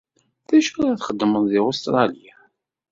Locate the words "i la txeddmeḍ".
0.81-1.43